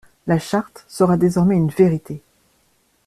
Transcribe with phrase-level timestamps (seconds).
[0.25, 2.23] La Charte sera désormais une vérité!